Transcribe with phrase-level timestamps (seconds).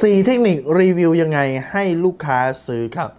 [0.00, 1.40] 4 เทคนิครีวิวยังไง
[1.70, 3.10] ให้ลูกค้าซื้อครับ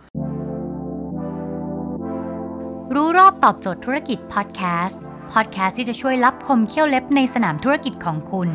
[2.93, 5.01] รู้รอบตอบโจทย์ธุรกิจพอดแคสต์
[5.33, 8.49] พอดแคสต์ที่จะช่วยลับคมเขี้ยวเล็บในสนามธุรกิจของคุณ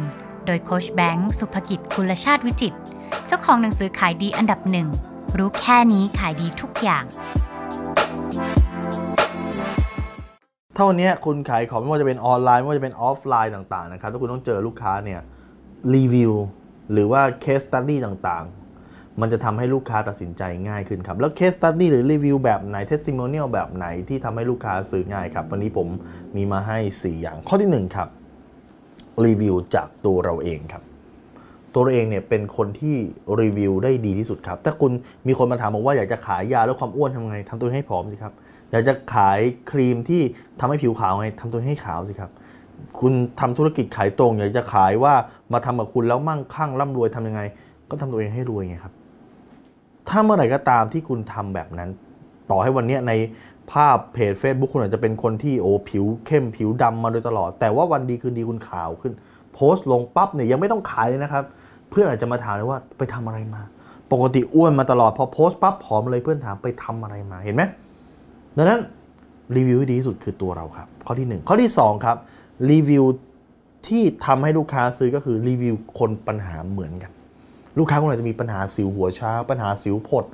[0.46, 2.78] โดยโคชแบงค์สุภกิจคุลชาติวิจิตร
[3.26, 4.88] เจ้าของหนังสือขายดีอันดับหนึ่ง
[5.38, 7.04] รู้แค่นี้ขายดีทุกอย่าง
[10.76, 15.20] ถ้าวันนี้คุณขายของไม่ว่าจะเป็นออนไลน์ไม่ว่าจะเป็นออฟไลน์ต่างๆนะครับถ้าคุณต้องเจอลูกค้าเนี่ย
[15.94, 16.34] รีวิว
[16.92, 25.88] หรือว่า case study ต่างๆ มันจะทำให้ลูกค้าตัดสินใจง่ายขึ้นครับ แล้ว case study หรือรีวิวแบบไหน testimonial แบบไหนที่ทำให้ลูกค้าซื้อง่ายครับ วันนี้ผม
[26.36, 28.08] มีมาให้ 4 อย่างข้อที่ 1 ครับ
[29.26, 30.82] รีวิวจากตัวเราเองครับ
[31.74, 32.96] ตัวเราเองเนี่ยเป็นคนที่
[33.40, 34.92] รีวิวได้ดีที่สุดครับ ถ้าคุณ
[35.26, 38.32] มีคนมาถามผมว่าอยากจะขายยาลดความอ้วนทำไงทำตัวให้ผอมสิครับ
[38.70, 39.40] อยากจะขาย
[39.70, 40.22] ครีมที่
[40.60, 42.30] ทำให้ผิวขาวไงทำตัวให้ขาวสิครับ
[43.00, 45.14] คุณทำธุรกิจขายตรง อยากจะขายว่า
[45.52, 47.42] มาทำกับคุณแล้วมั่งคั่งร่ำรวยทำยังไง
[47.90, 48.94] ก็ทำตัวเองให้รวยไงครับ
[50.08, 51.90] ถ้าเมื่อไหร่ก็ตามที่คุณทำแบบนั้น
[52.50, 53.12] ต่อให้วันเนี้ยใน
[53.72, 59.12] ภาพเพจ Facebook คุณอาจจะเป็นคนที่โอ้ผิวเข้มผิวดำมาโดยตลอด แต่ว่าวันดีคืนดีคุณขาวขึ้น
[59.54, 61.44] โพสต์ลงปั๊บเนี่ยยังไม่ต้องขายเลยนะครับ
[61.90, 63.62] เพื่อนอาจจะมาถามเลยว่าไปทำอะไรมา
[64.12, 67.62] ปกติอ้วนมาตลอดพอโพสต์ปั๊บผอมเลยเพื่อนถามไปทำอะไรมาเห็นไหม
[68.56, 68.80] ดังนั้น
[69.56, 72.16] รีวิวที่ดีที่สุดคือตัวเราครับ ข้อที่ 1 ข้อที่ 2 ครับ
[72.70, 73.04] รีวิว
[73.86, 77.12] ที่ทำให้ลูกค้าซื้อก็คือรีวิวคนปัญหาเหมือนกัน
[77.78, 80.24] ลูกค้าคนไหนจะมีปัญหาสิวหัวช้า ปัญหาสิวผด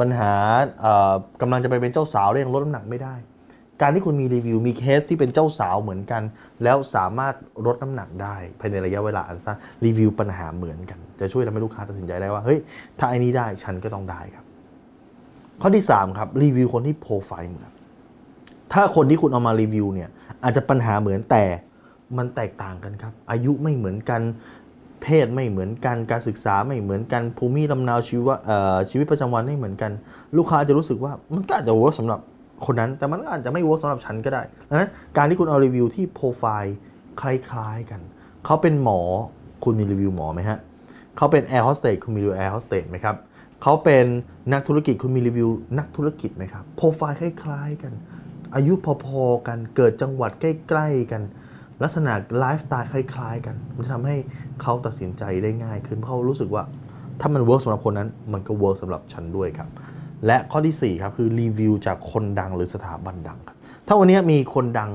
[0.00, 0.32] ปัญหา
[0.80, 3.14] เอ่อกำลังจะไปเป็นเจ้าสาวแล้วยังลดน้ำหนักไม่ได้
[3.80, 6.22] การที่คุณมีรีวิวมีเคสที่เป็นเจ้าสาวเหมือนกัน
[6.62, 7.34] แล้วสามารถ
[7.66, 12.58] ลดน้ำหนักได้ภายในระยะเวลาอันสั้นรีวิวปัญหาเหมือนกัน จะช่วยทำให้ลูกค้าตัดสินใจได้ว่าเฮ้ย
[12.98, 14.44] ถ้าไอ้นี้ได้ฉันก็ต้องได้ครับ
[15.60, 17.72] ข้อที่3ครับรีวิวคนที่โปรไฟล์เหมือน
[18.72, 20.10] ถ้าคนที่คุณเอามารีวิวเนี่ย
[20.44, 21.44] อาจจะปัญหาเหมือนแต่
[22.18, 24.20] มันแตกต่างกันครับ อายุไม่เหมือนกัน
[25.02, 28.36] เพศไม่เหมือนกันการศึกษาไม่เหมือนกันภูมิลำเนาชีวะ
[28.90, 29.92] ชีวิตประจำวันไม่เหมือนกัน
[30.36, 32.20] ลูกค้าจะรู้สึกว่ามันก็อาจจะ work สำหรับ
[32.66, 36.76] คนนั้น แต่มันก็อาจจะไม่ work สำหรับฉันก็ได้ดังนั้นการที่คุณเอารีวิวที่โปรไฟล์
[37.20, 38.00] คล้ายๆกัน
[38.44, 39.00] เขาเป็นหมอ
[39.64, 40.58] คุณมีรีวิวหมอไหมฮะ
[41.16, 43.16] เขาเป็นแอร์โฮสเตสคุณมีรีวิวแอร์โฮสเตสไหมครับ
[43.62, 44.06] เขาเป็น
[44.52, 45.48] นักธุรกิจคุณมีรีวิว
[45.78, 47.92] นักธุรกิจไหมครับโปรไฟล์คล้าย ๆ กัน
[48.54, 48.72] อายุ
[49.04, 51.22] พอๆกันเกิดจังหวัดใกล้ ๆ กัน
[51.82, 54.16] ลักษณะไลฟ์สไตล์คล้าย ๆ กัน มันจะทำให้
[54.62, 56.62] เขาตัดสินใจได้ง่ายขึ้นเพราะเขารู้สึกว่า
[57.20, 59.68] ถ้ามัน work สำหรับคนนั้น มันก็ work สำหรับฉันด้วยครับ
[60.26, 63.56] และข้อที่ 4 ครับ คือรีวิวจากคนดังหรือสถาบันดังครับ
[63.86, 64.90] ถ้าวันนี้มีคนดัง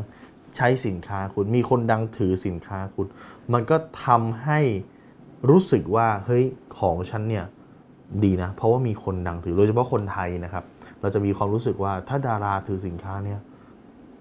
[0.56, 3.08] ใช้สินค้าคุณ มีคนดังถือสินค้าคุณ
[3.54, 4.60] มันก็ทำให้
[5.50, 6.44] รู้สึกว่าเฮ้ย
[6.80, 7.46] ของฉันเนี่ย
[8.24, 10.64] ดีนะ เพราะว่ามีคนดังถือโดยเฉพาะคนไทยนะครับ
[11.02, 13.40] เราจะมีความรู้สึกว่าถ้าดาราถือสินค้าเนี่ย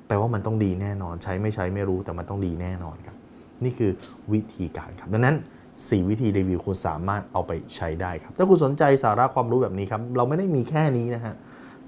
[0.06, 3.16] แปลว่ามันต้องดีแน่นอน ใช้ไม่ใช้ไม่รู้แต่มันต้องดีแน่นอนครับ
[3.64, 3.90] นี่คือ
[4.32, 5.36] วิธีการครับ ดังนั้น
[5.72, 11.34] 4 วิธีรีวิวคุณสามารถเอาไปใช้ได้ครับ ถ้าคุณสนใจสาระความรู้แบบนี้ครับ เราไม่ได้มีแค่นี้นะฮะ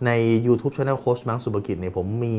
[0.06, 0.10] ใน
[0.46, 2.38] YouTube Channel โค้ชมังสุภกิจเนี่ยผมมี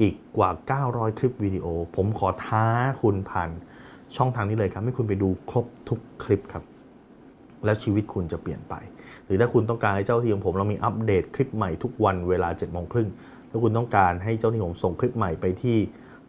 [0.00, 0.50] อีกกว่า
[0.84, 1.66] 900 คลิปวิดีโอ
[1.96, 2.64] ผมขอท้า
[3.02, 3.50] คุณผ่าน
[4.16, 6.62] ช่องทางนี้เลยครับ ให้คุณไปดูครบทุกคลิปครับ
[7.66, 8.74] แล้วชีวิตคุณจะเปลี่ยนไป
[9.26, 13.08] หรือถ้าคุณต้องการให้เจ้าที่ของผมเรามีอัปเดตคลิปใหม่ทุกวันเวลา7จ็ดโมงครึ่ง
[13.50, 15.76] ถ้าคุณต้องการให้เจ้าที่ผมส่งคลิปใหม่ไปที่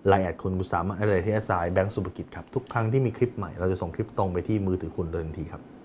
[0.07, 5.76] ไลน์แอดคุณคุณสามารถอะไรที่แอสไซแบงก์สุภกิจครับทุกครั้งที่มีคลิปใหม่เราจะส่งคลิปตรงไปที่มือถือคุณเลยทันทีครับ